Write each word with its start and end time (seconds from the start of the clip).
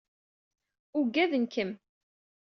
Uggaden-kem. 0.99 1.71